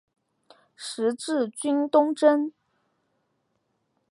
[0.75, 2.51] 十字军东征。